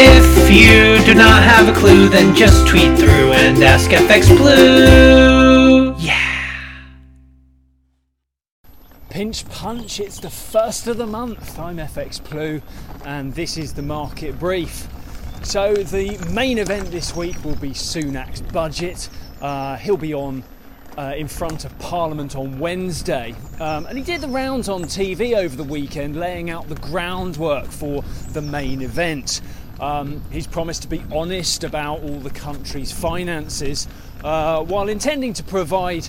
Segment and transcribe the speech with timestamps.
[0.00, 5.92] If you do not have a clue, then just tweet through and ask FX Blue.
[5.98, 6.78] Yeah.
[9.10, 11.58] Pinch Punch, it's the first of the month.
[11.58, 12.62] I'm FX Blue,
[13.04, 14.86] and this is the market brief.
[15.42, 19.08] So, the main event this week will be Sunak's budget.
[19.40, 20.44] Uh, he'll be on
[20.98, 23.34] uh, in front of Parliament on Wednesday.
[23.60, 27.66] Um, and he did the rounds on TV over the weekend, laying out the groundwork
[27.66, 28.02] for
[28.32, 29.40] the main event.
[29.80, 33.86] Um, he's promised to be honest about all the country's finances
[34.24, 36.08] uh, while intending to provide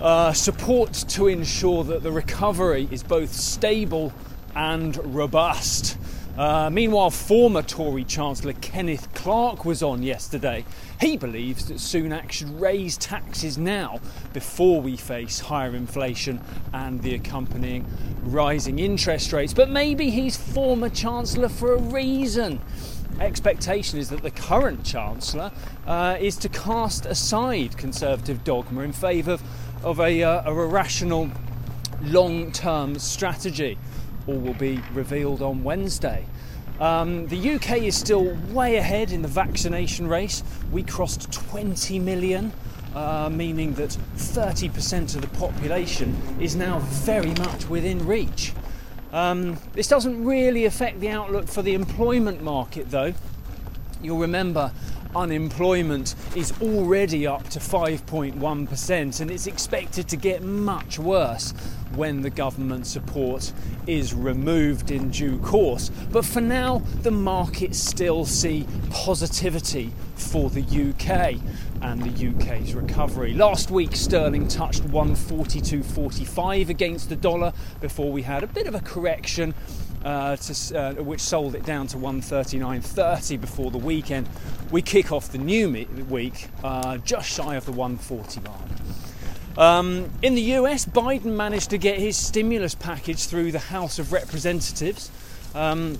[0.00, 4.12] uh, support to ensure that the recovery is both stable
[4.56, 5.96] and robust.
[6.36, 10.64] Uh, meanwhile, former Tory Chancellor Kenneth Clarke was on yesterday.
[11.00, 14.00] He believes that Sunak should raise taxes now
[14.32, 16.40] before we face higher inflation
[16.72, 17.86] and the accompanying
[18.24, 19.54] rising interest rates.
[19.54, 22.60] But maybe he's former Chancellor for a reason
[23.20, 25.52] expectation is that the current Chancellor
[25.86, 29.42] uh, is to cast aside Conservative dogma in favour of,
[29.84, 31.30] of a, uh, a rational
[32.02, 33.78] long term strategy.
[34.26, 36.24] All will be revealed on Wednesday.
[36.80, 40.42] Um, the UK is still way ahead in the vaccination race.
[40.72, 42.52] We crossed 20 million,
[42.94, 48.52] uh, meaning that 30% of the population is now very much within reach.
[49.14, 53.14] Um, this doesn't really affect the outlook for the employment market, though.
[54.02, 54.72] You'll remember
[55.14, 61.52] unemployment is already up to 5.1% and it's expected to get much worse
[61.94, 63.52] when the government support
[63.86, 65.90] is removed in due course.
[66.10, 71.40] But for now, the markets still see positivity for the UK
[71.84, 73.34] and the UK's recovery.
[73.34, 78.80] Last week, sterling touched 142.45 against the dollar before we had a bit of a
[78.80, 79.54] correction.
[80.02, 84.28] Uh, to, uh, which sold it down to 139.30 before the weekend.
[84.70, 85.70] We kick off the new
[86.10, 88.60] week uh, just shy of the 140 mark.
[89.56, 94.12] Um, in the US, Biden managed to get his stimulus package through the House of
[94.12, 95.10] Representatives.
[95.54, 95.96] Um,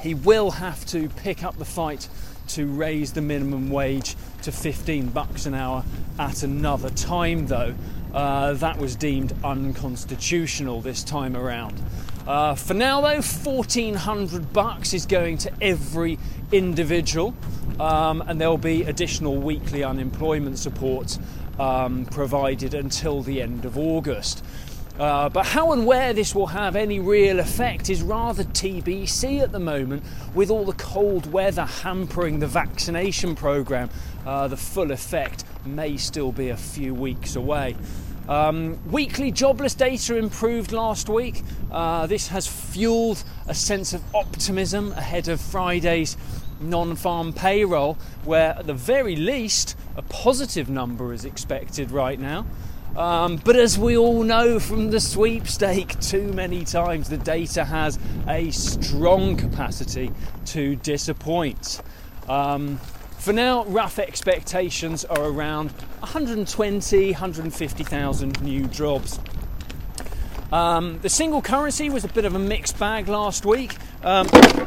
[0.00, 2.08] he will have to pick up the fight
[2.48, 5.84] to raise the minimum wage to 15 bucks an hour
[6.18, 7.74] at another time, though.
[8.12, 11.80] Uh, that was deemed unconstitutional this time around.
[12.26, 16.18] Uh, for now, though, 1400 bucks is going to every
[16.50, 17.34] individual,
[17.78, 21.18] um, and there will be additional weekly unemployment support
[21.60, 24.44] um, provided until the end of August.
[25.00, 29.50] Uh, but how and where this will have any real effect is rather TBC at
[29.50, 30.02] the moment,
[30.34, 33.88] with all the cold weather hampering the vaccination programme.
[34.26, 37.74] Uh, the full effect may still be a few weeks away.
[38.28, 41.42] Um, weekly jobless data improved last week.
[41.72, 46.18] Uh, this has fueled a sense of optimism ahead of Friday's
[46.60, 47.94] non farm payroll,
[48.24, 52.44] where at the very least a positive number is expected right now.
[52.96, 57.98] Um, but as we all know from the sweepstake too many times, the data has
[58.28, 60.10] a strong capacity
[60.46, 61.80] to disappoint.
[62.28, 62.78] Um,
[63.18, 65.70] for now, rough expectations are around
[66.00, 69.20] 120, 150,000 new jobs.
[70.52, 73.76] Um, the single currency was a bit of a mixed bag last week.
[74.02, 74.26] Um,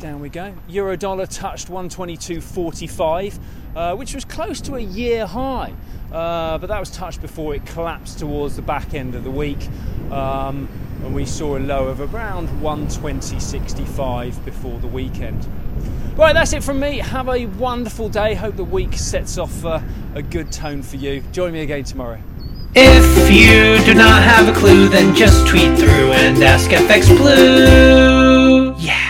[0.00, 0.54] down we go.
[0.68, 3.38] Euro dollar touched 122.45,
[3.74, 5.72] uh, which was close to a year high.
[6.12, 9.68] Uh, but that was touched before it collapsed towards the back end of the week.
[10.10, 10.68] Um,
[11.02, 15.48] and we saw a low of around 120.65 before the weekend.
[16.16, 16.98] Right, that's it from me.
[16.98, 18.34] Have a wonderful day.
[18.34, 19.80] Hope the week sets off uh,
[20.14, 21.22] a good tone for you.
[21.32, 22.20] Join me again tomorrow.
[22.76, 28.74] If you do not have a clue, then just tweet through and ask FX Blue.
[28.78, 29.03] Yeah.